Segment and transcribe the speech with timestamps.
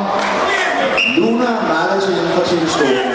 [1.18, 3.15] Luna Martin fra TV Skolen.